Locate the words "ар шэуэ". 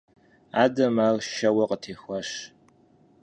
1.07-1.63